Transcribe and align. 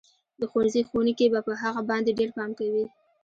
د 0.39 0.41
ښوونځي 0.51 0.81
ښوونکي 0.89 1.25
به 1.33 1.39
په 1.47 1.53
هغه 1.61 1.81
باندې 1.89 2.17
ډېر 2.19 2.29
پام 2.37 2.51
کوي 2.59 2.85